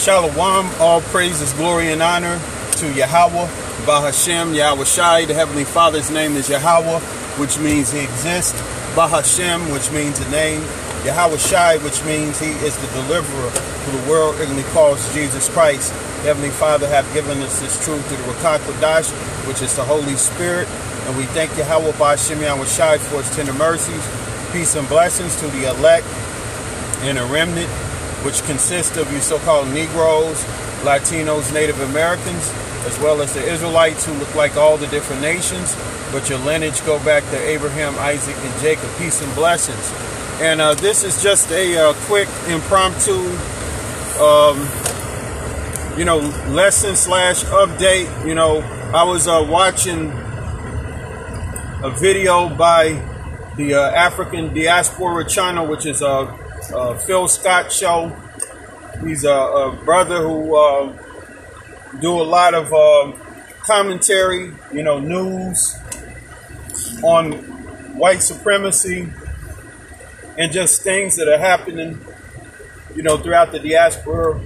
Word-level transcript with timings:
Shalom, 0.00 0.66
all 0.80 1.02
praises, 1.12 1.52
glory, 1.52 1.92
and 1.92 2.00
honor 2.00 2.40
to 2.76 2.90
Yahweh, 2.90 3.46
Bahashem, 3.84 4.56
Yahweh 4.56 4.84
Shai. 4.84 5.26
The 5.26 5.34
Heavenly 5.34 5.64
Father's 5.64 6.10
name 6.10 6.36
is 6.36 6.48
Yahweh, 6.48 7.00
which 7.36 7.58
means 7.58 7.92
He 7.92 8.00
exists. 8.00 8.58
Bahashem, 8.96 9.70
which 9.74 9.92
means 9.92 10.18
a 10.20 10.30
name. 10.30 10.62
Yahweh 11.04 11.36
Shai, 11.36 11.76
which 11.84 12.02
means 12.06 12.40
He 12.40 12.48
is 12.64 12.78
the 12.78 12.86
deliverer 13.02 13.50
who 13.50 14.00
the 14.00 14.10
world 14.10 14.40
ignorantly 14.40 14.62
calls 14.72 15.12
Jesus 15.12 15.50
Christ. 15.50 15.92
Heavenly 16.22 16.48
Father 16.48 16.88
have 16.88 17.04
given 17.12 17.38
us 17.42 17.60
this 17.60 17.76
truth 17.84 18.02
through 18.08 18.24
the 18.24 18.32
Rakat 18.32 18.60
Kodash, 18.60 19.10
which 19.46 19.60
is 19.60 19.76
the 19.76 19.84
Holy 19.84 20.16
Spirit. 20.16 20.66
And 21.08 21.18
we 21.18 21.24
thank 21.36 21.54
Yahweh 21.58 21.92
Bahashem 21.92 22.40
Yahweh 22.40 22.64
Shai 22.64 22.96
for 22.96 23.20
His 23.20 23.36
tender 23.36 23.52
mercies, 23.52 24.02
peace, 24.50 24.74
and 24.76 24.88
blessings 24.88 25.38
to 25.40 25.46
the 25.48 25.68
elect 25.68 26.06
and 27.04 27.18
a 27.18 27.24
remnant 27.26 27.68
which 28.24 28.42
consists 28.44 28.96
of 28.96 29.10
your 29.12 29.20
so-called 29.20 29.68
Negroes, 29.68 30.42
Latinos, 30.82 31.52
Native 31.52 31.80
Americans, 31.80 32.50
as 32.86 32.98
well 33.00 33.20
as 33.22 33.34
the 33.34 33.42
Israelites 33.42 34.06
who 34.06 34.12
look 34.14 34.34
like 34.34 34.56
all 34.56 34.76
the 34.76 34.86
different 34.88 35.22
nations, 35.22 35.76
but 36.12 36.28
your 36.28 36.38
lineage 36.38 36.84
go 36.84 36.98
back 37.04 37.22
to 37.24 37.38
Abraham, 37.38 37.94
Isaac, 37.98 38.36
and 38.36 38.60
Jacob. 38.60 38.88
Peace 38.98 39.22
and 39.22 39.34
blessings. 39.34 39.92
And 40.40 40.60
uh, 40.60 40.74
this 40.74 41.04
is 41.04 41.22
just 41.22 41.50
a 41.50 41.76
uh, 41.76 41.92
quick 42.06 42.28
impromptu, 42.48 43.12
um, 44.18 44.66
you 45.98 46.04
know, 46.06 46.18
lesson 46.48 46.96
slash 46.96 47.44
update. 47.44 48.26
You 48.26 48.34
know, 48.34 48.60
I 48.94 49.04
was 49.04 49.28
uh, 49.28 49.46
watching 49.48 50.10
a 51.82 51.90
video 51.90 52.48
by 52.48 53.02
the 53.56 53.74
uh, 53.74 53.90
African 53.90 54.54
Diaspora 54.54 55.28
Channel, 55.28 55.66
which 55.66 55.84
is 55.84 56.00
a 56.00 56.39
uh, 56.72 56.96
Phil 56.96 57.28
Scott 57.28 57.72
show. 57.72 58.16
He's 59.04 59.24
a, 59.24 59.30
a 59.30 59.78
brother 59.84 60.18
who 60.18 60.56
uh, 60.56 60.96
do 62.00 62.20
a 62.20 62.22
lot 62.22 62.54
of 62.54 62.72
uh, 62.72 63.12
commentary, 63.62 64.52
you 64.72 64.82
know, 64.82 64.98
news 64.98 65.76
on 67.02 67.32
white 67.96 68.22
supremacy 68.22 69.08
and 70.38 70.52
just 70.52 70.82
things 70.82 71.16
that 71.16 71.28
are 71.28 71.38
happening, 71.38 71.98
you 72.94 73.02
know, 73.02 73.16
throughout 73.16 73.52
the 73.52 73.58
diaspora 73.58 74.40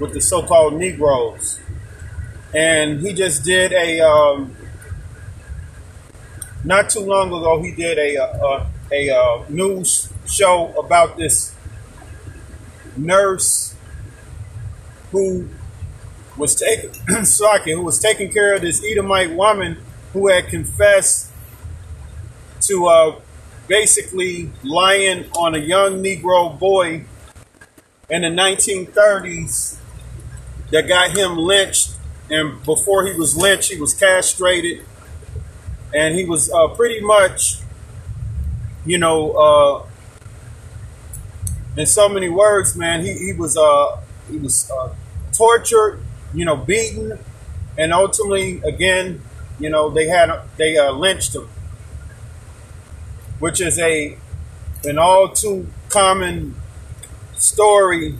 with 0.00 0.12
the 0.12 0.20
so-called 0.20 0.74
Negroes. 0.74 1.60
And 2.54 3.00
he 3.00 3.12
just 3.12 3.44
did 3.44 3.72
a 3.72 4.00
um, 4.00 4.56
not 6.64 6.90
too 6.90 7.00
long 7.00 7.28
ago. 7.28 7.62
He 7.62 7.72
did 7.74 7.98
a 7.98 8.16
a, 8.16 8.66
a, 8.92 9.08
a 9.08 9.50
news 9.50 10.08
show 10.26 10.72
about 10.78 11.16
this 11.16 11.54
nurse 12.98 13.74
who 15.12 15.48
was 16.36 16.54
taking 16.54 16.90
who 17.76 17.82
was 17.82 17.98
taking 17.98 18.30
care 18.30 18.54
of 18.54 18.60
this 18.60 18.84
Edomite 18.84 19.32
woman 19.34 19.78
who 20.12 20.28
had 20.28 20.48
confessed 20.48 21.30
to 22.62 22.86
uh, 22.86 23.20
basically 23.66 24.50
lying 24.62 25.30
on 25.32 25.54
a 25.54 25.58
young 25.58 26.02
Negro 26.02 26.58
boy 26.58 27.04
in 28.10 28.22
the 28.22 28.28
1930s 28.28 29.78
that 30.70 30.88
got 30.88 31.16
him 31.16 31.36
lynched. 31.36 31.92
And 32.30 32.62
before 32.64 33.06
he 33.06 33.12
was 33.14 33.36
lynched, 33.36 33.70
he 33.70 33.80
was 33.80 33.94
castrated. 33.94 34.84
And 35.94 36.14
he 36.14 36.24
was 36.24 36.50
uh, 36.52 36.68
pretty 36.68 37.00
much, 37.00 37.56
you 38.84 38.98
know, 38.98 39.32
uh, 39.32 39.87
in 41.80 41.86
so 41.86 42.08
many 42.08 42.28
words, 42.28 42.76
man, 42.76 43.04
he, 43.04 43.12
he 43.14 43.32
was 43.32 43.56
uh 43.56 44.00
he 44.30 44.36
was 44.36 44.70
uh, 44.70 44.94
tortured, 45.32 46.02
you 46.34 46.44
know, 46.44 46.56
beaten, 46.56 47.18
and 47.78 47.92
ultimately, 47.92 48.60
again, 48.62 49.22
you 49.58 49.70
know, 49.70 49.88
they 49.90 50.06
had 50.08 50.30
they 50.56 50.76
uh, 50.76 50.92
lynched 50.92 51.34
him, 51.34 51.48
which 53.38 53.60
is 53.60 53.78
a 53.78 54.16
an 54.84 54.98
all 54.98 55.28
too 55.28 55.66
common 55.88 56.54
story 57.36 58.18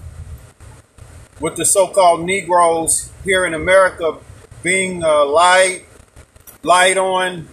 with 1.41 1.57
the 1.57 1.65
so-called 1.65 2.25
Negroes 2.25 3.13
here 3.25 3.45
in 3.47 3.55
America 3.55 4.17
being 4.63 5.05
uh, 5.05 5.25
lied 5.25 6.99
on 6.99 7.49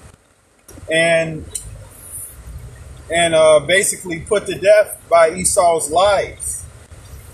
and 0.91 1.45
and 3.11 3.35
uh, 3.35 3.59
basically 3.59 4.19
put 4.21 4.45
to 4.47 4.55
death 4.55 5.01
by 5.09 5.31
Esau's 5.31 5.89
lies. 5.89 6.65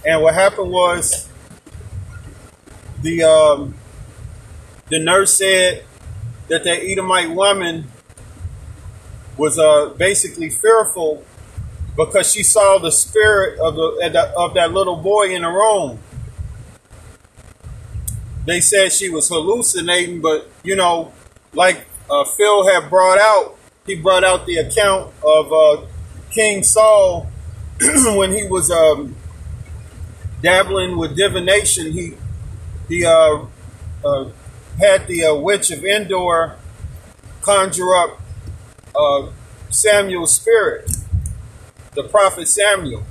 And 0.06 0.22
what 0.22 0.34
happened 0.34 0.72
was 0.72 1.30
the 3.02 3.24
um, 3.24 3.76
the 4.90 5.00
nurse 5.00 5.38
said 5.38 5.86
that 6.48 6.64
that 6.64 6.84
Edomite 6.84 7.32
woman 7.32 7.88
was 9.38 9.58
uh, 9.58 9.94
basically 9.98 10.50
fearful 10.50 11.24
because 11.96 12.32
she 12.32 12.44
saw 12.44 12.78
the 12.78 12.92
spirit 12.92 13.59
of 13.59 13.76
the 13.76 14.34
of 14.38 14.53
that 14.53 14.72
little 14.72 14.98
boy 14.98 15.34
in 15.34 15.42
the 15.42 15.50
room. 15.50 16.00
They 18.46 18.59
said 18.59 18.92
she 18.92 19.09
was 19.09 19.30
hallucinating, 19.30 20.22
but 20.22 20.50
you 20.64 20.76
know, 20.76 21.14
like 21.53 21.86
uh, 22.09 22.26
Phil 22.26 22.68
had 22.68 22.90
brought 22.90 23.20
out, 23.20 23.56
he 23.86 23.96
brought 23.96 24.24
out 24.24 24.46
the 24.46 24.58
account 24.58 25.14
of 25.24 25.52
uh, 25.52 25.86
King 26.30 26.64
Saul 26.64 27.28
when 27.80 28.31
he 28.31 28.44
was 28.44 28.69
um, 28.69 29.16
dabbling 30.42 30.97
with 30.97 31.16
divination. 31.16 31.91
He 31.91 32.14
he 32.88 33.06
uh, 33.06 33.46
uh, 34.03 34.30
had 34.80 35.08
the 35.08 35.25
uh, 35.25 35.36
witch 35.36 35.72
of 35.72 35.84
Endor 35.84 36.58
conjure 37.41 37.96
up 37.96 38.22
uh, 38.96 39.31
Samuel's 39.70 40.36
spirit, 40.36 40.91
the 41.94 42.03
prophet 42.03 42.47
Samuel, 42.47 43.03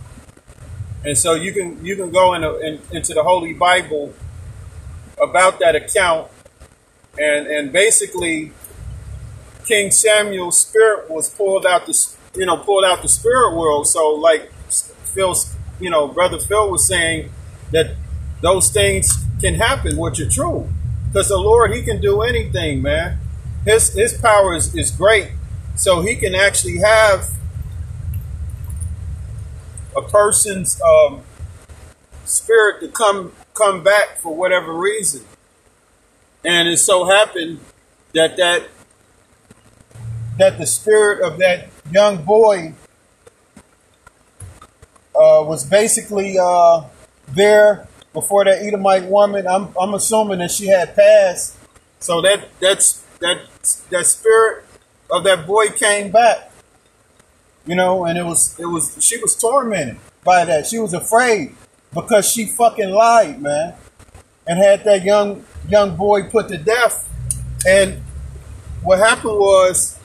and 1.04 1.18
so 1.18 1.34
you 1.34 1.52
can 1.52 1.84
you 1.84 1.96
can 1.96 2.10
go 2.10 2.34
in, 2.34 2.44
a, 2.44 2.54
in 2.58 2.80
into 2.92 3.12
the 3.14 3.24
Holy 3.24 3.54
Bible 3.54 4.14
about 5.20 5.58
that 5.58 5.74
account, 5.74 6.30
and 7.18 7.46
and 7.46 7.72
basically 7.72 8.52
King 9.70 9.92
Samuel's 9.92 10.58
spirit 10.58 11.08
was 11.08 11.30
pulled 11.30 11.64
out 11.64 11.86
the 11.86 11.96
you 12.34 12.44
know 12.44 12.56
pulled 12.56 12.84
out 12.84 13.02
the 13.02 13.08
spirit 13.08 13.54
world. 13.54 13.86
So 13.86 14.10
like 14.14 14.50
Phil, 15.14 15.32
you 15.78 15.88
know, 15.88 16.08
brother 16.08 16.40
Phil 16.40 16.68
was 16.68 16.84
saying 16.84 17.30
that 17.70 17.94
those 18.40 18.68
things 18.70 19.24
can 19.40 19.54
happen, 19.54 19.96
which 19.96 20.18
are 20.18 20.28
true, 20.28 20.68
because 21.06 21.28
the 21.28 21.36
Lord 21.36 21.72
He 21.72 21.84
can 21.84 22.00
do 22.00 22.22
anything, 22.22 22.82
man. 22.82 23.18
His 23.64 23.92
His 23.92 24.12
power 24.12 24.54
is, 24.54 24.74
is 24.74 24.90
great, 24.90 25.28
so 25.76 26.02
He 26.02 26.16
can 26.16 26.34
actually 26.34 26.78
have 26.78 27.30
a 29.96 30.02
person's 30.02 30.82
um, 30.82 31.22
spirit 32.24 32.80
to 32.80 32.88
come 32.88 33.30
come 33.54 33.84
back 33.84 34.18
for 34.18 34.34
whatever 34.34 34.72
reason, 34.72 35.24
and 36.44 36.68
it 36.68 36.78
so 36.78 37.04
happened 37.04 37.60
that 38.14 38.36
that 38.36 38.64
that 40.38 40.58
the 40.58 40.66
spirit 40.66 41.22
of 41.22 41.38
that 41.38 41.68
young 41.90 42.22
boy 42.22 42.74
uh, 45.14 45.42
was 45.44 45.64
basically 45.64 46.36
uh, 46.38 46.84
there 47.28 47.88
before 48.12 48.44
that 48.44 48.62
Edomite 48.62 49.04
woman. 49.04 49.46
I'm, 49.46 49.68
I'm 49.78 49.94
assuming 49.94 50.38
that 50.38 50.50
she 50.50 50.66
had 50.68 50.94
passed. 50.94 51.56
So 51.98 52.22
that 52.22 52.48
that's 52.60 53.04
that 53.20 53.42
that 53.90 54.06
spirit 54.06 54.64
of 55.10 55.24
that 55.24 55.46
boy 55.46 55.68
came 55.68 56.10
back. 56.10 56.50
You 57.66 57.74
know, 57.74 58.06
and 58.06 58.18
it 58.18 58.24
was 58.24 58.58
it 58.58 58.66
was 58.66 58.96
she 59.04 59.18
was 59.18 59.36
tormented 59.36 59.98
by 60.24 60.44
that. 60.46 60.66
She 60.66 60.78
was 60.78 60.94
afraid 60.94 61.54
because 61.92 62.30
she 62.30 62.46
fucking 62.46 62.90
lied, 62.90 63.42
man, 63.42 63.74
and 64.46 64.58
had 64.58 64.84
that 64.84 65.04
young 65.04 65.44
young 65.68 65.96
boy 65.96 66.24
put 66.24 66.48
to 66.48 66.56
death. 66.56 67.06
And 67.68 68.02
what 68.82 68.98
happened 68.98 69.38
was 69.38 69.98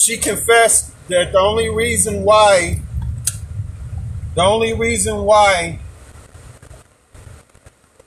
she 0.00 0.16
confessed 0.16 0.92
that 1.08 1.32
the 1.32 1.38
only 1.38 1.68
reason 1.68 2.24
why, 2.24 2.80
the 4.34 4.42
only 4.42 4.72
reason 4.72 5.24
why 5.24 5.78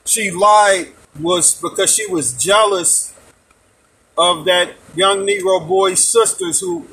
she 0.04 0.31
lied 0.31 0.88
was 1.19 1.62
because 1.62 1.94
she 1.94 2.07
was 2.07 2.34
jealous 2.34 3.13
of 4.18 4.45
that 4.45 4.74
young 4.95 5.19
Negro 5.19 5.66
boy's 5.68 6.04
sisters 6.04 6.60
who 6.60 6.88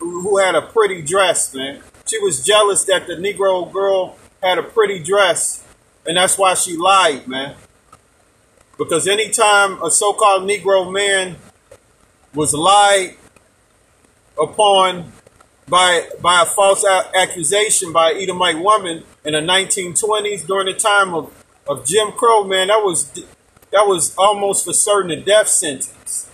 who 0.00 0.38
had 0.38 0.56
a 0.56 0.62
pretty 0.62 1.02
dress, 1.02 1.54
man. 1.54 1.80
She 2.06 2.18
was 2.18 2.44
jealous 2.44 2.84
that 2.84 3.06
the 3.06 3.14
Negro 3.14 3.70
girl 3.70 4.16
had 4.42 4.58
a 4.58 4.62
pretty 4.62 4.98
dress, 4.98 5.64
and 6.04 6.16
that's 6.16 6.36
why 6.36 6.54
she 6.54 6.76
lied, 6.76 7.28
man. 7.28 7.54
Because 8.76 9.06
anytime 9.06 9.80
a 9.82 9.90
so-called 9.90 10.48
Negro 10.48 10.90
man 10.90 11.36
was 12.34 12.54
lied 12.54 13.16
upon 14.40 15.12
by 15.68 16.08
by 16.20 16.42
a 16.42 16.46
false 16.46 16.84
accusation 17.14 17.92
by 17.92 18.12
Edomite 18.12 18.58
woman 18.58 19.04
in 19.24 19.32
the 19.34 19.40
1920s 19.40 20.46
during 20.46 20.66
the 20.66 20.74
time 20.74 21.14
of 21.14 21.32
of 21.68 21.86
Jim 21.86 22.12
Crow, 22.12 22.44
man, 22.44 22.68
that 22.68 22.82
was 22.82 23.10
that 23.12 23.86
was 23.86 24.14
almost 24.16 24.64
for 24.64 24.72
certain 24.72 25.10
a 25.12 25.20
death 25.20 25.48
sentence. 25.48 26.28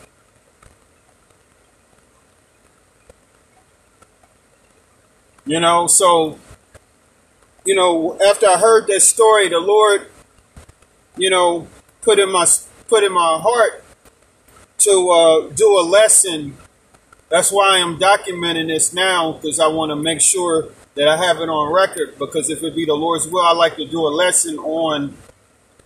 You 5.45 5.61
know, 5.61 5.87
so 5.87 6.39
you 7.67 7.75
know, 7.75 8.19
after 8.27 8.47
I 8.49 8.59
heard 8.59 8.87
that 8.87 9.01
story, 9.01 9.49
the 9.49 9.59
Lord, 9.59 10.07
you 11.17 11.29
know, 11.29 11.67
put 12.01 12.19
in 12.19 12.31
my 12.31 12.47
put 12.89 13.05
in 13.05 13.13
my 13.13 13.39
heart 13.43 13.85
to 14.79 15.11
uh, 15.11 15.51
do 15.51 15.79
a 15.79 15.83
lesson. 15.83 16.57
That's 17.29 17.51
why 17.51 17.79
I'm 17.79 17.99
documenting 17.99 18.69
this 18.69 18.93
now 18.93 19.33
because 19.33 19.59
I 19.59 19.67
want 19.69 19.91
to 19.91 19.97
make 19.97 20.21
sure 20.21 20.69
that 20.95 21.09
I 21.09 21.17
have 21.17 21.41
it 21.41 21.49
on 21.49 21.73
record. 21.73 22.19
Because 22.19 22.51
if 22.51 22.63
it 22.63 22.75
be 22.75 22.85
the 22.85 22.95
Lord's 22.95 23.27
will, 23.27 23.45
I 23.45 23.53
like 23.53 23.77
to 23.77 23.87
do 23.87 24.07
a 24.07 24.09
lesson 24.09 24.59
on, 24.59 25.17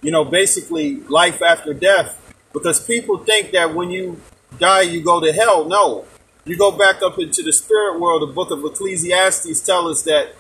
you 0.03 0.11
know, 0.11 0.25
basically 0.25 0.97
life 0.97 1.43
after 1.43 1.73
death. 1.73 2.17
Because 2.53 2.85
people 2.85 3.19
think 3.19 3.53
that 3.53 3.75
when 3.75 3.91
you 3.91 4.21
die, 4.59 4.83
you 4.83 5.03
go 5.03 5.21
to 5.21 5.33
hell. 5.33 5.65
No, 5.65 6.05
you 6.45 6.57
go 6.57 6.71
back 6.71 7.03
up 7.03 7.19
into 7.19 7.43
the 7.43 7.53
spirit 7.53 7.99
world. 8.01 8.23
The 8.23 8.33
book 8.33 8.51
of 8.51 8.65
Ecclesiastes 8.65 9.61
tell 9.61 9.89
us 9.89 10.03
that 10.03 10.35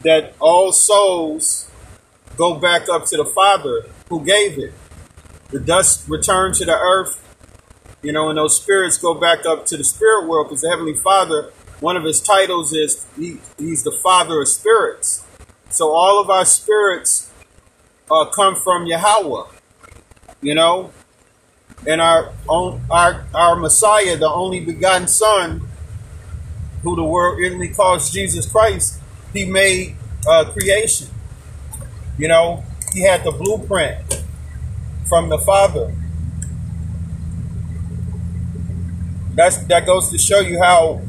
that 0.00 0.34
all 0.40 0.72
souls 0.72 1.70
go 2.36 2.54
back 2.56 2.88
up 2.88 3.06
to 3.06 3.16
the 3.16 3.24
Father 3.24 3.86
who 4.08 4.24
gave 4.24 4.58
it. 4.58 4.72
The 5.50 5.60
dust 5.60 6.08
return 6.08 6.54
to 6.54 6.64
the 6.64 6.76
earth, 6.76 7.20
you 8.02 8.12
know, 8.12 8.28
and 8.28 8.38
those 8.38 8.60
spirits 8.60 8.98
go 8.98 9.14
back 9.14 9.46
up 9.46 9.64
to 9.66 9.76
the 9.76 9.84
spirit 9.84 10.26
world 10.26 10.48
because 10.48 10.62
the 10.62 10.68
Heavenly 10.68 10.94
Father, 10.94 11.52
one 11.80 11.96
of 11.96 12.04
his 12.04 12.20
titles 12.20 12.72
is 12.72 13.06
he, 13.16 13.38
he's 13.58 13.82
the 13.84 13.92
Father 13.92 14.42
of 14.42 14.48
spirits. 14.48 15.24
So 15.70 15.90
all 15.90 16.20
of 16.20 16.28
our 16.28 16.44
spirits 16.44 17.30
uh, 18.10 18.26
come 18.26 18.56
from 18.56 18.86
Yahweh, 18.86 19.44
you 20.42 20.54
know, 20.54 20.92
and 21.86 22.00
our 22.00 22.32
own, 22.48 22.82
our 22.90 23.24
our 23.34 23.56
Messiah, 23.56 24.16
the 24.16 24.28
only 24.28 24.60
begotten 24.60 25.08
Son, 25.08 25.62
who 26.82 26.96
the 26.96 27.04
world 27.04 27.38
really 27.38 27.68
calls 27.68 28.12
Jesus 28.12 28.50
Christ, 28.50 29.00
he 29.32 29.44
made 29.44 29.96
uh, 30.28 30.44
creation. 30.52 31.08
You 32.18 32.28
know, 32.28 32.64
he 32.92 33.02
had 33.02 33.24
the 33.24 33.30
blueprint 33.30 34.22
from 35.08 35.28
the 35.28 35.38
Father. 35.38 35.94
That's 39.34 39.56
that 39.66 39.86
goes 39.86 40.10
to 40.10 40.18
show 40.18 40.40
you 40.40 40.60
how 40.62 41.00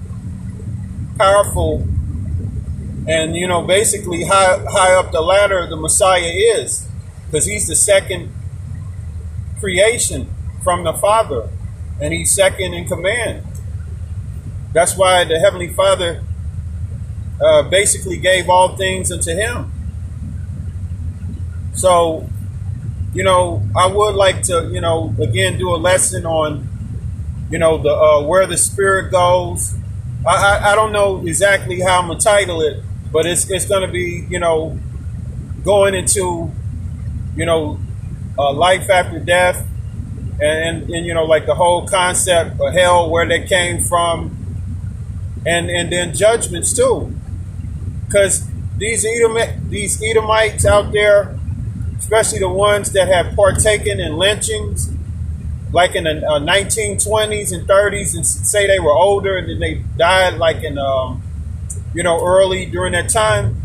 powerful 1.18 1.88
and 3.08 3.36
you 3.36 3.48
know 3.48 3.62
basically 3.62 4.24
high 4.24 4.58
high 4.70 4.94
up 4.96 5.12
the 5.12 5.22
ladder 5.22 5.68
the 5.68 5.75
Messiah 5.75 6.31
is, 6.34 6.88
because 7.25 7.46
he's 7.46 7.68
the 7.68 7.75
second 7.75 8.31
creation 9.60 10.30
from 10.64 10.84
the 10.84 10.94
Father, 10.94 11.50
and 12.02 12.14
he's 12.14 12.31
second 12.34 12.74
in 12.74 12.86
command. 12.88 13.44
That's 14.74 14.98
why 14.98 15.24
the 15.24 15.40
Heavenly 15.40 15.69
Father 15.69 16.24
uh, 17.42 17.64
basically 17.64 18.18
gave 18.18 18.50
all 18.50 18.76
things 18.76 19.12
unto 19.12 19.31
him. 19.31 19.72
So, 21.74 22.30
you 23.14 23.24
know, 23.24 23.64
I 23.78 23.88
would 23.88 24.16
like 24.16 24.44
to, 24.44 24.69
you 24.72 24.81
know, 24.81 25.14
again 25.22 25.58
do 25.58 25.74
a 25.74 25.78
lesson 25.78 26.26
on, 26.26 26.69
you 27.54 27.60
know, 27.60 27.78
the 27.78 27.94
uh, 27.94 28.24
where 28.24 28.48
the 28.48 28.58
spirit 28.58 29.12
goes. 29.12 29.76
I, 30.28 30.36
I, 30.36 30.72
I 30.72 30.76
don't 30.76 30.92
know 30.92 31.24
exactly 31.24 31.82
how 31.82 32.02
I'm 32.02 32.08
gonna 32.08 32.20
title 32.20 32.62
it, 32.62 32.82
but 33.12 33.28
it's 33.28 33.48
it's 33.52 33.66
gonna 33.66 33.92
be, 33.92 34.26
you 34.28 34.40
know, 34.40 34.80
going 35.64 35.94
into, 35.94 36.52
you 37.36 37.46
know, 37.46 37.80
uh, 38.40 38.52
life 38.54 38.90
after 38.90 39.20
death, 39.20 39.68
and, 40.42 40.42
and 40.42 40.90
and 40.90 41.06
you 41.06 41.14
know, 41.14 41.26
like 41.26 41.46
the 41.46 41.54
whole 41.54 41.88
concept 41.88 42.60
of 42.60 42.74
hell, 42.74 43.12
where 43.12 43.28
they 43.28 43.46
came 43.46 43.82
from, 43.84 44.36
and 45.46 45.70
and 45.70 45.92
then 45.92 46.16
judgments 46.16 46.74
too 46.74 47.14
because 48.08 48.48
these 48.78 49.06
Edom, 49.06 49.70
these 49.70 50.02
Edomites 50.02 50.66
out 50.66 50.92
there, 50.92 51.38
especially 52.00 52.40
the 52.40 52.50
ones 52.50 52.92
that 52.94 53.08
have 53.08 53.36
partaken 53.36 54.00
in 54.00 54.18
lynchings, 54.18 54.92
like 55.74 55.96
in 55.96 56.04
the 56.04 56.25
uh, 56.25 56.40
1920s 56.40 57.52
and 57.52 57.68
30s, 57.68 58.16
and 58.16 58.25
say 58.25 58.68
they 58.68 58.80
were 58.80 58.94
older 58.94 59.38
and 59.38 59.50
then 59.50 59.60
they 59.60 59.84
died 59.98 60.36
like 60.36 60.64
in, 60.64 60.78
um, 60.78 61.24
you 61.96 62.04
know, 62.04 62.24
early 62.24 62.66
during 62.68 62.94
that 62.94 63.10
time, 63.10 63.60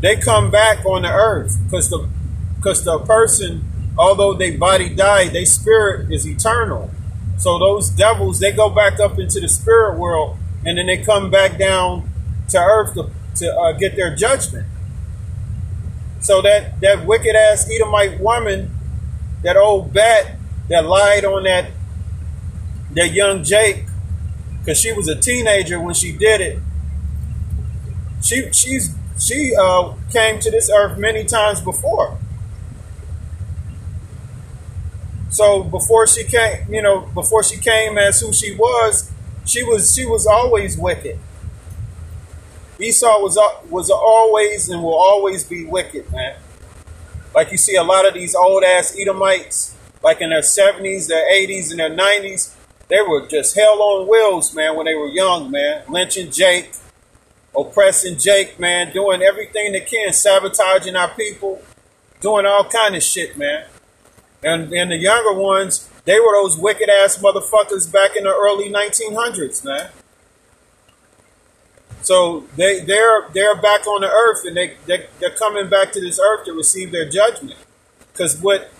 they 0.00 0.16
come 0.16 0.50
back 0.50 0.84
on 0.84 1.02
the 1.02 1.08
earth 1.08 1.56
because 1.64 1.88
the 1.88 2.08
because 2.56 2.84
the 2.84 2.98
person, 2.98 3.64
although 3.96 4.34
their 4.34 4.58
body 4.58 4.88
died, 4.94 5.32
their 5.32 5.46
spirit 5.46 6.10
is 6.12 6.26
eternal. 6.26 6.90
So 7.38 7.58
those 7.58 7.88
devils, 7.88 8.40
they 8.40 8.52
go 8.52 8.68
back 8.68 8.98
up 9.00 9.18
into 9.18 9.40
the 9.40 9.48
spirit 9.48 9.98
world, 9.98 10.36
and 10.66 10.76
then 10.78 10.86
they 10.86 10.98
come 10.98 11.30
back 11.30 11.58
down 11.58 12.10
to 12.48 12.58
earth 12.58 12.94
to 12.94 13.10
to 13.36 13.56
uh, 13.56 13.72
get 13.72 13.94
their 13.94 14.14
judgment. 14.14 14.66
So 16.20 16.42
that 16.42 16.80
that 16.80 17.06
wicked 17.06 17.36
ass 17.36 17.70
Edomite 17.70 18.20
woman, 18.20 18.76
that 19.42 19.56
old 19.56 19.92
bat 19.94 20.39
that 20.70 20.86
lied 20.86 21.24
on 21.26 21.42
that 21.44 21.72
that 22.92 23.12
young 23.12 23.44
Jake, 23.44 23.84
because 24.60 24.80
she 24.80 24.92
was 24.92 25.06
a 25.08 25.14
teenager 25.14 25.80
when 25.80 25.94
she 25.94 26.12
did 26.12 26.40
it. 26.40 26.58
She 28.22 28.50
she's 28.52 28.94
she 29.18 29.54
uh, 29.54 29.94
came 30.10 30.38
to 30.40 30.50
this 30.50 30.70
earth 30.74 30.98
many 30.98 31.24
times 31.24 31.60
before. 31.60 32.18
So 35.30 35.62
before 35.62 36.06
she 36.06 36.24
came, 36.24 36.72
you 36.72 36.82
know, 36.82 37.02
before 37.14 37.44
she 37.44 37.56
came 37.56 37.98
as 37.98 38.20
who 38.20 38.32
she 38.32 38.54
was, 38.54 39.10
she 39.44 39.62
was 39.62 39.94
she 39.94 40.06
was 40.06 40.26
always 40.26 40.76
wicked. 40.78 41.18
Esau 42.78 43.20
was 43.20 43.38
was 43.68 43.90
always 43.90 44.68
and 44.68 44.82
will 44.82 44.94
always 44.94 45.44
be 45.44 45.64
wicked, 45.64 46.10
man. 46.12 46.36
Like 47.34 47.52
you 47.52 47.58
see 47.58 47.76
a 47.76 47.82
lot 47.82 48.06
of 48.06 48.14
these 48.14 48.34
old 48.34 48.64
ass 48.64 48.96
Edomites, 48.98 49.76
like 50.02 50.20
in 50.20 50.30
their 50.30 50.40
70s, 50.40 51.08
their 51.08 51.30
80s, 51.32 51.70
and 51.70 51.80
their 51.80 51.90
90s, 51.90 52.54
they 52.88 53.00
were 53.02 53.26
just 53.26 53.54
hell 53.54 53.80
on 53.80 54.08
wheels, 54.08 54.54
man, 54.54 54.76
when 54.76 54.86
they 54.86 54.94
were 54.94 55.08
young, 55.08 55.50
man. 55.50 55.84
Lynching 55.88 56.30
Jake, 56.30 56.72
oppressing 57.56 58.18
Jake, 58.18 58.58
man, 58.58 58.92
doing 58.92 59.22
everything 59.22 59.72
they 59.72 59.80
can, 59.80 60.12
sabotaging 60.12 60.96
our 60.96 61.08
people, 61.10 61.62
doing 62.20 62.46
all 62.46 62.64
kind 62.64 62.96
of 62.96 63.02
shit, 63.02 63.36
man. 63.38 63.66
And 64.42 64.72
and 64.72 64.90
the 64.90 64.96
younger 64.96 65.38
ones, 65.38 65.88
they 66.04 66.18
were 66.18 66.32
those 66.32 66.56
wicked 66.56 66.88
ass 66.88 67.18
motherfuckers 67.18 67.90
back 67.92 68.16
in 68.16 68.24
the 68.24 68.30
early 68.30 68.72
1900s, 68.72 69.64
man. 69.64 69.90
So 72.02 72.46
they 72.56 72.80
they're 72.80 73.28
they're 73.32 73.54
back 73.54 73.86
on 73.86 74.00
the 74.00 74.10
earth 74.10 74.44
and 74.46 74.56
they, 74.56 74.76
they 74.86 75.06
they're 75.18 75.30
coming 75.30 75.68
back 75.68 75.92
to 75.92 76.00
this 76.00 76.18
earth 76.18 76.46
to 76.46 76.52
receive 76.52 76.90
their 76.90 77.08
judgment. 77.08 77.58
Because 78.12 78.40
what 78.40 78.72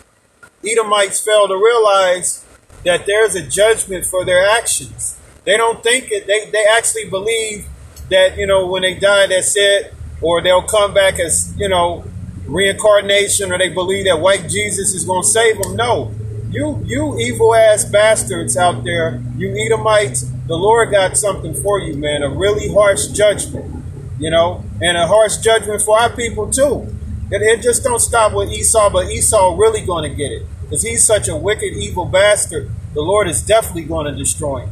Edomites 0.67 1.21
fail 1.21 1.49
to 1.49 1.57
realize 1.57 2.45
that 2.85 3.07
there's 3.07 3.35
a 3.35 3.43
judgment 3.43 4.07
for 4.07 4.25
their 4.25 4.47
actions. 4.47 5.17
They 5.45 5.57
don't 5.57 5.83
think 5.83 6.11
it. 6.11 6.26
They 6.26 6.50
they 6.50 6.64
actually 6.76 7.09
believe 7.09 7.67
that 8.11 8.37
you 8.37 8.47
know 8.47 8.67
when 8.67 8.83
they 8.83 8.95
die 8.95 9.26
that's 9.26 9.57
it, 9.57 9.95
or 10.21 10.43
they'll 10.43 10.62
come 10.62 10.93
back 10.93 11.19
as 11.19 11.55
you 11.57 11.69
know 11.69 12.05
reincarnation, 12.47 13.52
or 13.52 13.59
they 13.59 13.69
believe 13.69 14.05
that 14.07 14.21
white 14.21 14.49
Jesus 14.49 14.93
is 14.95 15.05
going 15.05 15.23
to 15.23 15.29
save 15.29 15.62
them. 15.62 15.76
No, 15.76 16.14
you 16.50 16.83
you 16.85 17.19
evil 17.19 17.55
ass 17.55 17.85
bastards 17.85 18.57
out 18.57 18.85
there, 18.85 19.23
you 19.37 19.55
Edomites, 19.57 20.23
the 20.47 20.57
Lord 20.57 20.90
got 20.90 21.17
something 21.17 21.55
for 21.55 21.79
you, 21.79 21.95
man. 21.97 22.23
A 22.23 22.29
really 22.29 22.73
harsh 22.73 23.07
judgment, 23.09 23.85
you 24.19 24.31
know, 24.31 24.64
and 24.83 24.99
a 24.99 25.07
harsh 25.07 25.38
judgment 25.38 25.81
for 25.83 25.99
our 25.99 26.11
people 26.11 26.50
too. 26.50 26.95
It, 27.31 27.43
it 27.43 27.63
just 27.63 27.85
don't 27.85 28.01
stop 28.01 28.33
with 28.33 28.51
Esau, 28.51 28.91
but 28.91 29.11
Esau 29.11 29.57
really 29.57 29.83
going 29.83 30.11
to 30.11 30.15
get 30.17 30.33
it 30.33 30.47
because 30.63 30.83
he's 30.83 31.05
such 31.05 31.29
a 31.29 31.37
wicked, 31.37 31.75
evil 31.75 32.05
bastard. 32.05 32.71
The 32.95 33.03
Lord 33.03 33.29
is 33.29 33.43
definitely 33.43 33.85
going 33.85 34.07
to 34.07 34.13
destroy 34.13 34.61
him, 34.61 34.71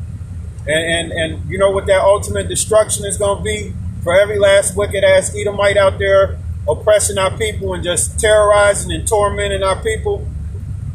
and 0.67 1.12
and 1.12 1.12
and 1.12 1.50
you 1.50 1.59
know 1.59 1.71
what 1.71 1.87
that 1.87 2.00
ultimate 2.00 2.49
destruction 2.49 3.05
is 3.05 3.17
going 3.17 3.38
to 3.38 3.45
be 3.45 3.73
for 4.03 4.19
every 4.19 4.38
last 4.38 4.77
wicked 4.77 5.05
ass 5.05 5.35
Edomite 5.35 5.77
out 5.77 5.99
there 5.99 6.38
oppressing 6.69 7.19
our 7.19 7.37
people 7.37 7.75
and 7.75 7.83
just 7.83 8.19
terrorizing 8.21 8.93
and 8.93 9.07
tormenting 9.09 9.62
our 9.62 9.81
people 9.83 10.27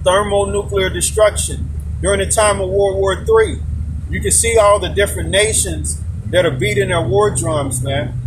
thermonuclear 0.03 0.89
destruction 0.89 1.69
during 2.01 2.19
the 2.19 2.25
time 2.25 2.59
of 2.59 2.69
World 2.69 2.97
War 2.97 3.13
III. 3.13 3.57
You 4.09 4.21
can 4.21 4.31
see 4.31 4.57
all 4.57 4.79
the 4.79 4.89
different 4.89 5.29
nations 5.29 6.01
that 6.27 6.45
are 6.45 6.51
beating 6.51 6.89
their 6.89 7.01
war 7.01 7.29
drums, 7.29 7.81
man. 7.81 8.19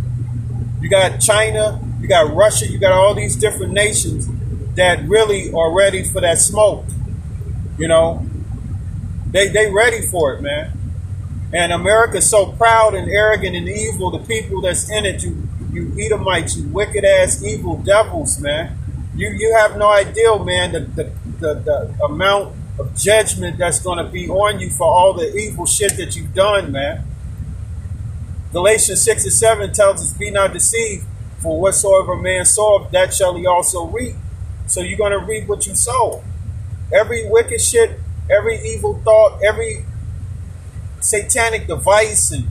You 0.81 0.89
got 0.89 1.19
China, 1.19 1.79
you 1.99 2.07
got 2.07 2.33
Russia, 2.33 2.67
you 2.67 2.77
got 2.77 2.91
all 2.91 3.13
these 3.13 3.35
different 3.35 3.73
nations 3.73 4.27
that 4.75 5.07
really 5.07 5.51
are 5.51 5.73
ready 5.73 6.03
for 6.03 6.21
that 6.21 6.37
smoke. 6.37 6.85
You 7.77 7.87
know, 7.87 8.25
they 9.31 9.47
they 9.47 9.71
ready 9.71 10.01
for 10.01 10.33
it, 10.33 10.41
man. 10.41 10.73
And 11.53 11.71
America's 11.71 12.29
so 12.29 12.51
proud 12.53 12.93
and 12.93 13.09
arrogant 13.09 13.55
and 13.55 13.67
evil. 13.67 14.11
The 14.11 14.19
people 14.19 14.61
that's 14.61 14.89
in 14.89 15.05
it, 15.05 15.23
you 15.23 15.47
you 15.71 15.93
Edomites, 15.99 16.57
you 16.57 16.67
wicked 16.69 17.05
ass 17.05 17.43
evil 17.43 17.77
devils, 17.77 18.39
man. 18.39 18.77
You 19.15 19.29
you 19.29 19.55
have 19.57 19.77
no 19.77 19.89
idea, 19.89 20.37
man, 20.43 20.71
the 20.73 20.79
the, 20.81 21.03
the, 21.39 21.53
the 21.97 22.03
amount 22.05 22.55
of 22.79 22.95
judgment 22.95 23.57
that's 23.57 23.79
going 23.79 23.97
to 23.97 24.11
be 24.11 24.29
on 24.29 24.59
you 24.59 24.69
for 24.69 24.85
all 24.85 25.13
the 25.13 25.35
evil 25.35 25.65
shit 25.65 25.97
that 25.97 26.15
you've 26.15 26.33
done, 26.33 26.71
man. 26.71 27.03
Galatians 28.51 29.01
6 29.03 29.23
and 29.25 29.33
7 29.33 29.73
tells 29.73 30.01
us, 30.01 30.13
Be 30.13 30.31
not 30.31 30.53
deceived, 30.53 31.05
for 31.47 31.61
whatsoever 31.61 32.17
man 32.17 32.43
soweth, 32.43 32.91
that 32.91 33.13
shall 33.13 33.33
he 33.37 33.45
also 33.45 33.85
reap. 33.85 34.15
So 34.65 34.81
you're 34.81 34.97
going 34.97 35.13
to 35.13 35.25
reap 35.25 35.47
what 35.47 35.65
you 35.65 35.75
sow. 35.75 36.21
Every 36.93 37.25
wicked 37.29 37.61
shit, 37.61 38.01
every 38.29 38.59
evil 38.59 38.99
thought, 39.05 39.41
every 39.41 39.85
satanic 40.99 41.65
device 41.67 42.33
and 42.33 42.49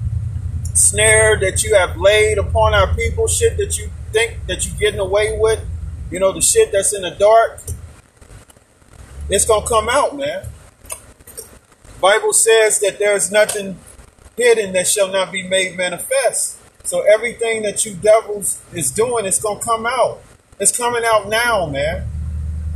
snare 0.72 1.38
that 1.40 1.62
you 1.62 1.74
have 1.74 1.98
laid 1.98 2.38
upon 2.38 2.72
our 2.72 2.94
people, 2.94 3.28
shit 3.28 3.58
that 3.58 3.76
you 3.76 3.90
think 4.12 4.46
that 4.46 4.66
you're 4.66 4.78
getting 4.78 5.00
away 5.00 5.36
with, 5.38 5.62
you 6.10 6.18
know, 6.18 6.32
the 6.32 6.40
shit 6.40 6.72
that's 6.72 6.94
in 6.94 7.02
the 7.02 7.10
dark, 7.10 7.60
it's 9.28 9.44
gonna 9.44 9.66
come 9.66 9.90
out, 9.90 10.16
man. 10.16 10.46
Bible 12.00 12.32
says 12.32 12.80
that 12.80 12.98
there's 12.98 13.30
nothing 13.30 13.78
hidden 14.38 14.72
that 14.72 14.88
shall 14.88 15.08
not 15.08 15.32
be 15.32 15.42
made 15.42 15.76
manifest. 15.76 16.55
So 16.86 17.02
everything 17.02 17.62
that 17.62 17.84
you 17.84 17.94
devils 17.94 18.62
is 18.72 18.90
doing, 18.92 19.26
it's 19.26 19.40
gonna 19.40 19.60
come 19.60 19.86
out. 19.86 20.20
It's 20.60 20.76
coming 20.76 21.02
out 21.04 21.28
now, 21.28 21.66
man. 21.66 22.08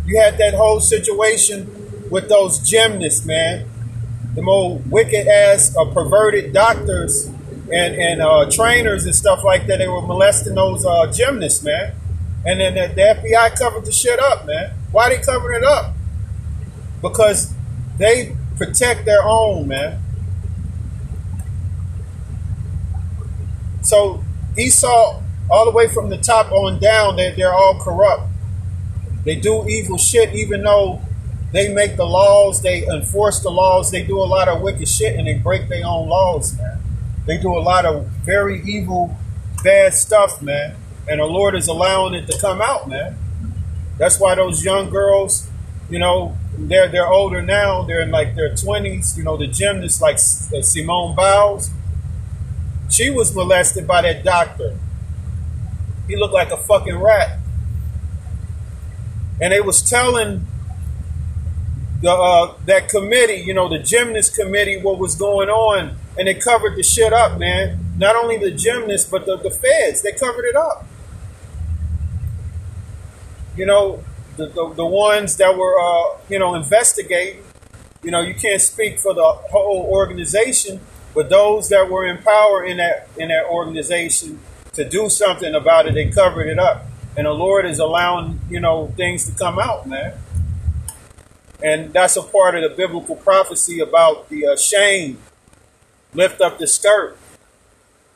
You 0.05 0.21
had 0.21 0.37
that 0.39 0.55
whole 0.55 0.81
situation 0.81 2.09
with 2.11 2.29
those 2.29 2.59
gymnasts, 2.59 3.25
man. 3.25 3.71
The 4.35 4.43
more 4.43 4.79
wicked 4.87 5.29
ass 5.29 5.77
uh, 5.77 5.85
perverted 5.95 6.53
doctors 6.53 7.27
and 7.27 7.95
and 7.95 8.21
uh, 8.21 8.51
trainers 8.51 9.07
and 9.07 9.15
stuff 9.15 9.45
like 9.45 9.69
that. 9.69 9.79
They 9.79 9.89
were 9.89 10.03
molesting 10.03 10.57
those 10.57 10.85
uh, 10.85 11.11
gymnasts, 11.13 11.63
man. 11.63 11.95
And 12.45 12.61
then 12.61 12.75
the, 12.75 12.93
the 12.95 13.03
FBI 13.03 13.57
covered 13.57 13.85
the 13.85 13.93
shit 13.93 14.19
up, 14.19 14.47
man. 14.47 14.73
Why 14.91 15.11
they 15.11 15.23
covering 15.23 15.63
it 15.63 15.65
up? 15.65 15.95
Because 17.01 17.55
they 17.99 18.37
protect 18.57 19.05
their 19.05 19.23
own, 19.23 19.69
man. 19.69 20.03
So 23.91 24.23
Esau, 24.57 25.21
all 25.51 25.65
the 25.65 25.73
way 25.73 25.89
from 25.89 26.11
the 26.11 26.17
top 26.17 26.53
on 26.53 26.79
down, 26.79 27.17
they, 27.17 27.33
they're 27.33 27.53
all 27.53 27.75
corrupt. 27.75 28.23
They 29.25 29.35
do 29.35 29.67
evil 29.69 29.99
shit, 29.99 30.33
even 30.33 30.63
though 30.63 31.03
they 31.51 31.75
make 31.75 31.97
the 31.97 32.07
laws, 32.07 32.63
they 32.63 32.87
enforce 32.87 33.41
the 33.41 33.51
laws, 33.51 33.91
they 33.91 34.05
do 34.05 34.17
a 34.19 34.29
lot 34.37 34.47
of 34.47 34.63
wicked 34.63 34.89
shit 34.89 35.19
and 35.19 35.27
they 35.27 35.35
break 35.35 35.69
their 35.69 35.85
own 35.85 36.09
laws, 36.09 36.57
man. 36.57 36.79
They 37.27 37.37
do 37.37 37.51
a 37.51 37.59
lot 37.59 37.85
of 37.85 38.07
very 38.25 38.63
evil, 38.63 39.17
bad 39.65 39.93
stuff, 39.93 40.41
man. 40.41 40.77
And 41.09 41.19
the 41.19 41.25
Lord 41.25 41.57
is 41.57 41.67
allowing 41.67 42.15
it 42.15 42.29
to 42.29 42.39
come 42.39 42.63
out, 42.63 42.89
man. 42.89 43.17
That's 43.99 44.21
why 44.21 44.37
those 44.37 44.65
young 44.65 44.89
girls, 44.89 45.51
you 45.91 45.99
know, 45.99 46.39
they're 46.57 46.89
they're 46.89 47.09
older 47.09 47.43
now. 47.43 47.83
They're 47.83 48.03
in 48.03 48.11
like 48.11 48.37
their 48.37 48.55
twenties. 48.55 49.19
You 49.19 49.25
know, 49.25 49.37
the 49.37 49.49
gymnast 49.49 50.01
like 50.01 50.17
uh, 50.17 50.63
Simone 50.63 51.17
Biles. 51.17 51.71
She 52.91 53.09
was 53.09 53.35
molested 53.35 53.87
by 53.87 54.03
that 54.03 54.25
doctor. 54.25 54.79
He 56.09 56.17
looked 56.17 56.35
like 56.35 56.51
a 56.51 56.57
fucking 56.57 56.99
rat. 56.99 57.39
And 59.41 59.53
they 59.53 59.61
was 59.61 59.81
telling 59.81 60.47
the 62.03 62.11
uh, 62.11 62.55
that 62.67 62.89
committee, 62.89 63.43
you 63.47 63.55
know, 63.55 63.69
the 63.69 63.79
gymnast 63.79 64.35
committee, 64.35 64.81
what 64.81 64.99
was 64.99 65.15
going 65.15 65.49
on, 65.49 65.97
and 66.19 66.27
they 66.27 66.35
covered 66.35 66.77
the 66.77 66.83
shit 66.83 67.13
up, 67.13 67.39
man. 67.39 67.95
Not 67.97 68.17
only 68.17 68.39
the 68.39 68.51
gymnasts, 68.51 69.09
but 69.09 69.27
the, 69.27 69.37
the 69.37 69.51
feds, 69.51 70.03
they 70.03 70.13
covered 70.13 70.45
it 70.45 70.57
up. 70.57 70.87
You 73.57 73.67
know, 73.67 74.03
the, 74.37 74.47
the, 74.47 74.75
the 74.75 74.87
ones 74.87 75.37
that 75.37 75.57
were, 75.57 75.79
uh, 75.79 76.19
you 76.29 76.39
know, 76.39 76.55
investigating, 76.55 77.43
you 78.03 78.11
know, 78.11 78.21
you 78.21 78.35
can't 78.35 78.61
speak 78.61 78.99
for 78.99 79.13
the 79.13 79.23
whole 79.23 79.87
organization, 79.91 80.81
but 81.15 81.29
those 81.29 81.69
that 81.71 81.91
were 81.91 82.07
in 82.07 82.19
power 82.19 82.65
in 82.65 82.77
that 82.77 83.09
in 83.17 83.29
that 83.29 83.47
organization 83.47 84.39
to 84.73 84.89
do 84.89 85.09
something 85.09 85.55
about 85.55 85.87
it, 85.87 85.95
they 85.95 86.09
covered 86.11 86.47
it 86.47 86.59
up. 86.59 86.87
And 87.17 87.27
the 87.27 87.33
Lord 87.33 87.67
is 87.67 87.79
allowing, 87.79 88.41
you 88.49 88.61
know, 88.61 88.93
things 88.97 89.29
to 89.29 89.37
come 89.37 89.59
out, 89.59 89.87
man. 89.87 90.15
And 91.63 91.93
that's 91.93 92.17
a 92.17 92.23
part 92.23 92.55
of 92.55 92.63
the 92.63 92.75
biblical 92.75 93.17
prophecy 93.17 93.81
about 93.81 94.29
the 94.29 94.47
uh, 94.47 94.57
shame. 94.57 95.19
Lift 96.15 96.41
up 96.41 96.59
the 96.59 96.67
skirt. 96.67 97.19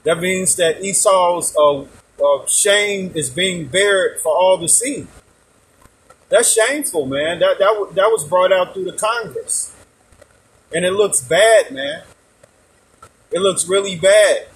That 0.05 0.21
means 0.21 0.57
that 0.57 0.83
Esau's 0.83 1.55
uh, 1.57 1.83
uh, 1.83 2.47
shame 2.47 3.13
is 3.15 3.31
being 3.31 3.67
bared 3.67 4.21
for 4.21 4.35
all 4.35 4.59
to 4.59 4.69
see. 4.69 5.07
That's 6.29 6.53
shameful, 6.53 7.07
man. 7.07 7.41
That, 7.41 7.59
that, 7.59 7.93
that 7.95 8.09
was 8.11 8.25
brought 8.25 8.53
out 8.53 8.75
through 8.75 8.85
the 8.85 8.97
Congress. 8.97 9.75
And 10.75 10.85
it 10.85 10.93
looks 10.93 11.21
bad, 11.21 11.71
man. 11.71 12.03
It 13.35 13.41
looks 13.41 13.69
really 13.69 13.97
bad. 13.97 14.47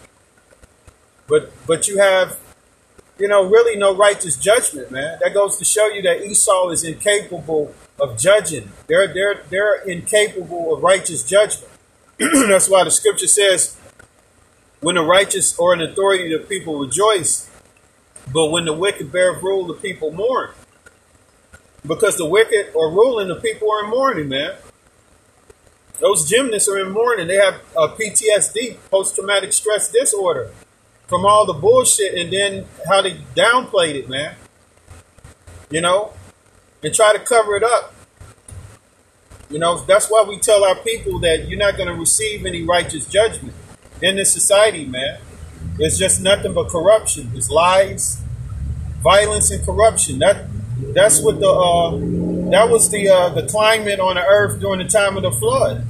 But 1.26 1.50
but 1.66 1.88
you 1.88 1.99
have, 1.99 2.38
you 3.18 3.26
know, 3.26 3.44
really 3.44 3.76
no 3.76 3.94
righteous 3.94 4.37
judgment, 4.37 4.92
man. 4.92 5.18
That 5.20 5.35
goes 5.35 5.58
to 5.58 5.64
show 5.64 5.88
you 5.88 6.00
that 6.02 6.25
Esau 6.25 6.70
is 6.70 6.85
incapable 6.85 7.75
of 8.00 8.16
judging. 8.16 8.70
They're 8.87 9.12
they're 9.12 9.42
they're 9.50 9.82
incapable 9.82 10.75
of 10.75 10.82
righteous 10.85 11.25
judgment. 11.25 11.73
That's 12.18 12.68
why 12.70 12.85
the 12.85 12.92
scripture 12.92 13.26
says, 13.26 13.76
when 14.80 14.94
the 14.94 15.02
righteous 15.02 15.58
or 15.58 15.75
in 15.75 15.82
authority 15.82 16.32
the 16.32 16.44
people 16.44 16.78
rejoice, 16.78 17.50
but 18.32 18.50
when 18.52 18.64
the 18.64 18.73
wicked 18.73 19.11
bear 19.11 19.32
rule, 19.32 19.66
the 19.66 19.75
people 19.75 20.12
mourn. 20.12 20.50
Because 21.85 22.16
the 22.16 22.26
wicked 22.26 22.68
are 22.76 22.90
ruling, 22.90 23.26
the 23.26 23.37
people 23.37 23.73
are 23.73 23.85
in 23.85 23.90
mourning, 23.90 24.28
man. 24.28 24.54
Those 26.00 26.28
gymnasts 26.28 26.69
are 26.69 26.78
in 26.78 26.93
mourning. 26.93 27.26
They 27.26 27.37
have 27.37 27.61
a 27.76 27.88
PTSD, 27.88 28.78
post 28.90 29.17
traumatic 29.17 29.52
stress 29.52 29.90
disorder, 29.90 30.50
from 31.07 31.25
all 31.25 31.47
the 31.47 31.55
bullshit 31.55 32.14
and 32.14 32.33
then 32.33 32.67
how 32.87 33.02
they 33.02 33.14
downplayed 33.35 33.95
it, 33.95 34.09
man. 34.09 34.37
You 35.71 35.81
know, 35.81 36.12
and 36.83 36.95
try 36.95 37.12
to 37.12 37.19
cover 37.19 37.57
it 37.57 37.62
up. 37.62 37.95
You 39.50 39.59
know, 39.59 39.78
that's 39.78 40.09
why 40.09 40.25
we 40.28 40.38
tell 40.38 40.64
our 40.64 40.76
people 40.76 41.19
that 41.21 41.49
you're 41.49 41.59
not 41.59 41.76
going 41.76 41.88
to 41.88 41.95
receive 41.95 42.45
any 42.45 42.62
righteous 42.62 43.07
judgment 43.07 43.55
in 44.02 44.17
this 44.17 44.33
society, 44.33 44.85
man. 44.85 45.19
It's 45.78 45.99
just 45.99 46.21
nothing 46.21 46.52
but 46.55 46.69
corruption. 46.69 47.31
It's 47.35 47.50
lies, 47.50 48.21
violence, 49.02 49.50
and 49.50 49.64
corruption. 49.64 50.19
That 50.19 50.47
that's 50.95 51.21
what 51.21 51.40
the 51.40 51.49
uh, 51.49 51.90
that 52.50 52.71
was 52.71 52.90
the 52.90 53.09
uh, 53.09 53.28
the 53.31 53.47
climate 53.47 54.00
on 54.00 54.17
the 54.17 54.25
earth 54.25 54.61
during 54.61 54.78
the 54.78 54.88
time 54.88 55.17
of 55.17 55.23
the 55.23 55.33
flood. 55.33 55.85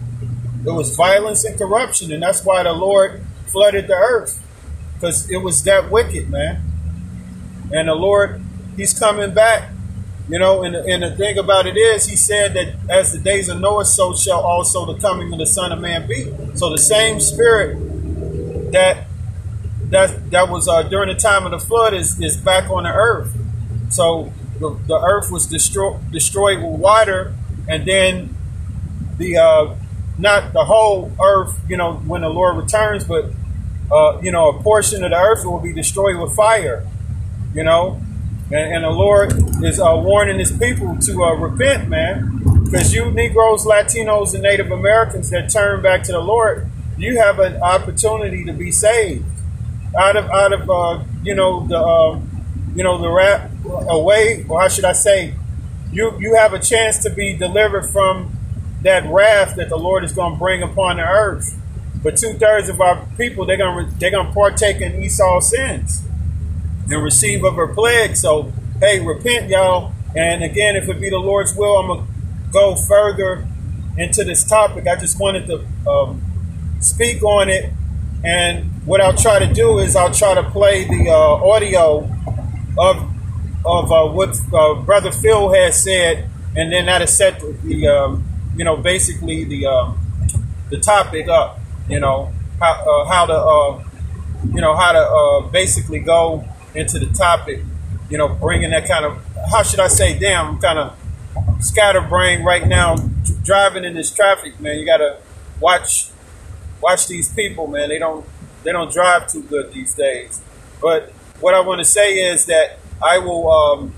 It 0.68 0.72
was 0.72 0.94
violence 0.94 1.44
and 1.44 1.58
corruption, 1.58 2.12
and 2.12 2.22
that's 2.22 2.44
why 2.44 2.62
the 2.62 2.72
Lord 2.72 3.24
flooded 3.46 3.88
the 3.88 3.94
earth 3.94 4.42
because 4.94 5.30
it 5.30 5.38
was 5.38 5.62
that 5.64 5.90
wicked, 5.90 6.30
man. 6.30 6.62
And 7.72 7.88
the 7.88 7.94
Lord, 7.94 8.42
He's 8.76 8.96
coming 8.96 9.34
back 9.34 9.70
you 10.28 10.38
know, 10.38 10.62
and, 10.62 10.76
and 10.76 11.02
the 11.02 11.16
thing 11.16 11.38
about 11.38 11.66
it 11.66 11.76
is, 11.76 12.04
he 12.04 12.14
said 12.14 12.52
that 12.54 12.74
as 12.90 13.12
the 13.12 13.18
days 13.18 13.48
of 13.48 13.60
Noah, 13.60 13.86
so 13.86 14.14
shall 14.14 14.40
also 14.40 14.84
the 14.84 15.00
coming 15.00 15.32
of 15.32 15.38
the 15.38 15.46
Son 15.46 15.72
of 15.72 15.80
Man 15.80 16.06
be. 16.06 16.24
So 16.54 16.68
the 16.68 16.78
same 16.78 17.18
spirit 17.18 17.76
that 18.72 19.06
that 19.84 20.30
that 20.30 20.50
was 20.50 20.68
uh, 20.68 20.82
during 20.82 21.08
the 21.08 21.18
time 21.18 21.46
of 21.46 21.52
the 21.52 21.58
flood 21.58 21.94
is, 21.94 22.20
is 22.20 22.36
back 22.36 22.68
on 22.68 22.82
the 22.82 22.92
earth. 22.92 23.34
So 23.88 24.30
the, 24.60 24.78
the 24.86 25.00
earth 25.00 25.30
was 25.30 25.46
destroyed 25.46 26.10
destroyed 26.10 26.58
with 26.58 26.78
water, 26.78 27.34
and 27.66 27.86
then 27.86 28.36
the 29.16 29.38
uh, 29.38 29.74
not 30.18 30.52
the 30.52 30.64
whole 30.64 31.12
earth, 31.22 31.58
you 31.68 31.76
know, 31.76 31.94
when 31.94 32.22
the 32.22 32.28
Lord 32.28 32.56
returns, 32.56 33.04
but 33.04 33.26
uh, 33.90 34.20
you 34.20 34.30
know, 34.30 34.50
a 34.50 34.62
portion 34.62 35.02
of 35.04 35.10
the 35.10 35.16
earth 35.16 35.44
will 35.44 35.60
be 35.60 35.72
destroyed 35.72 36.20
with 36.20 36.34
fire. 36.34 36.86
You 37.54 37.64
know, 37.64 38.00
and, 38.50 38.74
and 38.74 38.84
the 38.84 38.90
Lord 38.90 39.32
is 39.64 39.80
uh, 39.80 39.94
warning 39.96 40.38
his 40.38 40.52
people 40.52 40.96
to 40.98 41.24
uh, 41.24 41.34
repent, 41.34 41.88
man. 41.88 42.64
Because 42.64 42.92
you 42.92 43.10
Negroes, 43.10 43.64
Latinos, 43.64 44.34
and 44.34 44.42
Native 44.42 44.70
Americans 44.70 45.30
that 45.30 45.50
turn 45.50 45.80
back 45.82 46.02
to 46.04 46.12
the 46.12 46.20
Lord, 46.20 46.70
you 46.98 47.18
have 47.18 47.38
an 47.38 47.62
opportunity 47.62 48.44
to 48.44 48.52
be 48.52 48.70
saved 48.70 49.24
out 49.98 50.16
of 50.16 50.28
out 50.30 50.52
of 50.52 50.70
uh, 50.70 51.04
you 51.22 51.34
know 51.34 51.66
the 51.66 51.78
um, 51.78 52.72
you 52.74 52.82
know 52.82 52.98
the 52.98 53.10
rat 53.10 53.50
away, 53.88 54.44
or 54.48 54.60
how 54.60 54.68
should 54.68 54.84
I 54.84 54.92
say, 54.92 55.34
you 55.92 56.18
you 56.18 56.34
have 56.34 56.52
a 56.52 56.58
chance 56.58 56.98
to 57.04 57.10
be 57.10 57.34
delivered 57.34 57.86
from 57.86 58.37
that 58.82 59.04
wrath 59.06 59.56
that 59.56 59.68
the 59.68 59.76
Lord 59.76 60.04
is 60.04 60.12
going 60.12 60.32
to 60.34 60.38
bring 60.38 60.62
upon 60.62 60.96
the 60.96 61.04
earth. 61.04 61.56
But 62.02 62.16
two 62.16 62.34
thirds 62.34 62.68
of 62.68 62.80
our 62.80 63.06
people, 63.16 63.44
they're 63.44 63.56
gonna 63.56 63.90
they're 63.98 64.12
gonna 64.12 64.32
partake 64.32 64.80
in 64.80 65.02
Esau's 65.02 65.50
sins 65.50 66.06
and 66.88 67.02
receive 67.02 67.44
of 67.44 67.56
her 67.56 67.66
plague. 67.66 68.16
So, 68.16 68.52
hey, 68.80 69.00
repent, 69.00 69.50
y'all. 69.50 69.92
And 70.16 70.42
again, 70.42 70.76
if 70.76 70.88
it 70.88 71.00
be 71.00 71.10
the 71.10 71.18
Lord's 71.18 71.54
will, 71.54 71.78
I'm 71.78 71.86
going 71.88 72.06
to 72.06 72.52
go 72.52 72.76
further 72.76 73.46
into 73.96 74.24
this 74.24 74.44
topic. 74.44 74.86
I 74.86 74.96
just 74.96 75.20
wanted 75.20 75.46
to 75.48 75.66
um, 75.90 76.22
speak 76.80 77.22
on 77.22 77.48
it. 77.48 77.72
And 78.24 78.86
what 78.86 79.00
I'll 79.00 79.16
try 79.16 79.38
to 79.38 79.52
do 79.52 79.78
is 79.78 79.94
I'll 79.94 80.14
try 80.14 80.34
to 80.34 80.42
play 80.42 80.84
the 80.84 81.10
uh, 81.10 81.14
audio 81.14 82.08
of 82.78 83.14
of 83.64 83.92
uh, 83.92 84.06
what 84.08 84.36
uh, 84.52 84.74
Brother 84.82 85.10
Phil 85.10 85.52
has 85.52 85.82
said, 85.82 86.30
and 86.56 86.72
then 86.72 86.86
that 86.86 87.00
has 87.00 87.14
set 87.14 87.40
the, 87.40 87.86
um, 87.86 88.24
you 88.58 88.64
know, 88.64 88.76
basically 88.76 89.44
the 89.44 89.66
um, 89.66 89.98
the 90.68 90.78
topic 90.78 91.28
up. 91.28 91.60
You 91.88 92.00
know 92.00 92.32
how 92.60 92.72
uh, 92.72 93.04
how 93.06 93.24
to 93.24 93.32
uh, 93.34 93.84
you 94.52 94.60
know 94.60 94.76
how 94.76 94.92
to 94.92 94.98
uh, 94.98 95.50
basically 95.50 96.00
go 96.00 96.44
into 96.74 96.98
the 96.98 97.06
topic. 97.06 97.60
You 98.10 98.18
know, 98.18 98.28
bringing 98.28 98.70
that 98.70 98.86
kind 98.88 99.04
of 99.04 99.24
how 99.50 99.62
should 99.62 99.80
I 99.80 99.86
say? 99.88 100.18
Damn, 100.18 100.46
I'm 100.46 100.58
kind 100.58 100.78
of 100.78 100.98
scatterbrained 101.60 102.44
right 102.44 102.66
now, 102.66 102.96
driving 103.44 103.84
in 103.84 103.94
this 103.94 104.10
traffic, 104.10 104.60
man. 104.60 104.78
You 104.78 104.84
gotta 104.84 105.20
watch 105.60 106.10
watch 106.82 107.06
these 107.06 107.32
people, 107.32 107.68
man. 107.68 107.88
They 107.88 107.98
don't 107.98 108.26
they 108.64 108.72
don't 108.72 108.92
drive 108.92 109.28
too 109.28 109.44
good 109.44 109.72
these 109.72 109.94
days. 109.94 110.40
But 110.82 111.10
what 111.40 111.54
I 111.54 111.60
want 111.60 111.78
to 111.78 111.84
say 111.84 112.14
is 112.32 112.46
that 112.46 112.80
I 113.00 113.18
will 113.18 113.50
um, 113.50 113.94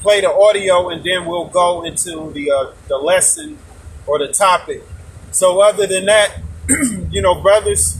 play 0.00 0.20
the 0.20 0.30
audio 0.30 0.90
and 0.90 1.02
then 1.02 1.24
we'll 1.24 1.46
go 1.48 1.82
into 1.82 2.30
the 2.32 2.50
uh, 2.50 2.72
the 2.88 2.98
lesson 2.98 3.58
or 4.06 4.18
the 4.18 4.28
topic. 4.28 4.82
So 5.30 5.60
other 5.60 5.86
than 5.86 6.06
that, 6.06 6.38
you 7.10 7.22
know, 7.22 7.40
brothers, 7.40 7.98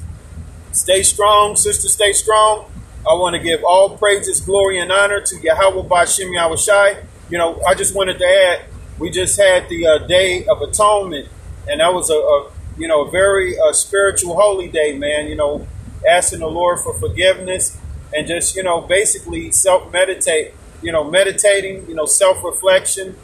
stay 0.73 1.03
strong, 1.03 1.57
sisters, 1.57 1.93
stay 1.93 2.13
strong. 2.13 2.67
I 3.09 3.15
want 3.15 3.35
to 3.35 3.43
give 3.43 3.65
all 3.65 3.97
praises, 3.97 4.41
glory, 4.41 4.79
and 4.79 4.93
honor 4.93 5.21
to 5.21 5.37
Yahweh 5.41 5.89
Bashim 5.89 6.31
Yahushai. 6.37 7.05
You 7.31 7.39
know, 7.39 7.61
I 7.67 7.75
just 7.75 7.95
wanted 7.95 8.19
to 8.19 8.27
add, 8.27 8.65
we 8.99 9.11
just 9.11 9.39
had 9.41 9.69
the 9.69 9.87
uh, 9.87 9.99
Day 10.07 10.45
of 10.47 10.61
Atonement, 10.63 11.29
and 11.69 11.81
that 11.81 11.93
was 11.93 12.11
a, 12.11 12.15
a 12.15 12.51
you 12.79 12.89
know, 12.89 13.03
a 13.07 13.11
very 13.11 13.59
uh, 13.59 13.73
spiritual 13.73 14.37
holy 14.41 14.69
day, 14.69 14.97
man. 14.97 15.27
You 15.29 15.37
know, 15.37 15.67
asking 16.09 16.41
the 16.41 16.49
Lord 16.49 16.81
for 16.81 16.95
forgiveness 16.95 17.79
and 18.15 18.27
just, 18.27 18.57
you 18.57 18.63
know, 18.63 18.81
basically 18.81 19.51
self 19.51 19.93
meditate, 19.93 20.55
you 20.83 20.93
know, 20.93 21.05
meditating, 21.05 21.89
you 21.89 21.95
know, 21.95 22.07
self 22.07 22.43
reflection, 22.45 23.17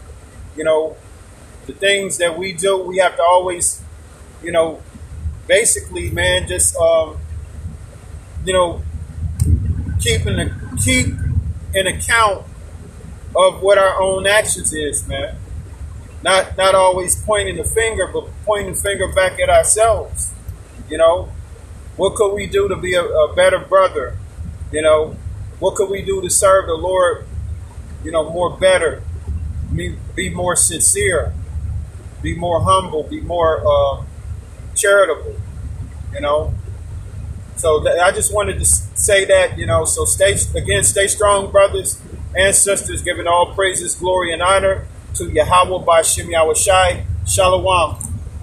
you 0.57 0.65
know, 0.65 0.97
the 1.69 1.75
things 1.75 2.19
that 2.19 2.37
we 2.39 2.53
do, 2.53 2.79
we 2.79 2.99
have 2.99 3.17
to 3.17 3.23
always, 3.23 3.83
you 4.43 4.51
know, 4.51 4.83
basically, 5.47 6.11
man, 6.11 6.49
just, 6.49 6.77
um, 6.77 7.19
you 8.45 8.53
know, 8.53 8.83
keeping 10.01 10.37
the, 10.37 10.53
keep 10.83 11.07
an 11.75 11.87
account 11.87 12.47
of 13.37 13.63
what 13.63 13.79
our 13.79 14.01
own 14.01 14.27
actions 14.27 14.73
is, 14.73 15.07
man. 15.09 15.37
Not 16.23 16.57
not 16.57 16.75
always 16.75 17.23
pointing 17.23 17.57
the 17.57 17.65
finger, 17.65 18.09
but 18.13 18.27
pointing 18.45 18.75
the 18.75 18.81
finger 18.81 19.09
back 19.13 19.39
at 19.41 19.51
ourselves. 19.51 20.33
You 20.91 20.99
know, 20.99 21.31
what 21.97 22.17
could 22.17 22.35
we 22.35 22.47
do 22.47 22.69
to 22.69 22.77
be 22.77 22.95
a, 22.95 23.05
a 23.05 23.35
better 23.35 23.59
brother? 23.59 24.17
You 24.73 24.83
know, 24.83 25.17
what 25.61 25.77
could 25.77 25.91
we 25.91 26.03
do 26.03 26.21
to 26.23 26.31
serve 26.31 26.67
the 26.67 26.75
Lord? 26.75 27.27
You 28.05 28.13
know, 28.13 28.31
more 28.31 28.57
better, 28.57 29.03
be, 29.75 29.97
be 30.15 30.31
more 30.31 30.57
sincere, 30.57 31.35
be 32.23 32.35
more 32.37 32.63
humble, 32.63 33.05
be 33.05 33.21
more 33.21 33.63
uh, 33.67 34.05
charitable. 34.75 35.37
You 36.15 36.21
know, 36.23 36.55
so 37.57 37.83
th- 37.83 37.99
I 37.99 38.13
just 38.13 38.33
wanted 38.33 38.59
to 38.59 38.65
say 38.65 39.25
that. 39.27 39.59
You 39.59 39.67
know, 39.67 39.85
so 39.85 40.05
stay 40.05 40.37
again, 40.55 40.85
stay 40.85 41.07
strong, 41.07 41.51
brothers 41.51 42.01
and 42.37 42.55
sisters, 42.55 43.03
giving 43.03 43.27
all 43.27 43.55
praises, 43.55 43.95
glory, 43.95 44.33
and 44.33 44.43
honor 44.43 44.87
to 45.15 45.31
Yahweh 45.31 45.85
by 45.85 46.03
Shem 46.03 46.29
Yahushai. 46.29 47.05
Shalom. 47.27 48.08